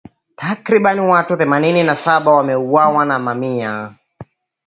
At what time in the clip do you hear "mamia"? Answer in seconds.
3.19-3.93